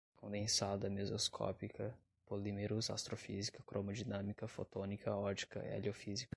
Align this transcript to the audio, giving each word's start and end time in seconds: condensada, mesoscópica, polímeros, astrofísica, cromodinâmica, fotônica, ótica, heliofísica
condensada, 0.15 0.89
mesoscópica, 0.89 1.93
polímeros, 2.25 2.89
astrofísica, 2.89 3.61
cromodinâmica, 3.65 4.47
fotônica, 4.47 5.13
ótica, 5.15 5.63
heliofísica 5.67 6.29